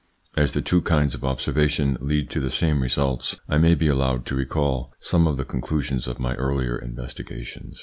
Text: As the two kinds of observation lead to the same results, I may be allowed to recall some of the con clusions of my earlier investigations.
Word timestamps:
As 0.35 0.53
the 0.53 0.63
two 0.63 0.81
kinds 0.81 1.13
of 1.13 1.23
observation 1.23 1.95
lead 2.01 2.31
to 2.31 2.39
the 2.39 2.49
same 2.49 2.81
results, 2.81 3.35
I 3.47 3.59
may 3.59 3.75
be 3.75 3.87
allowed 3.87 4.25
to 4.25 4.35
recall 4.35 4.91
some 4.99 5.27
of 5.27 5.37
the 5.37 5.45
con 5.45 5.61
clusions 5.61 6.07
of 6.07 6.19
my 6.19 6.33
earlier 6.37 6.75
investigations. 6.75 7.79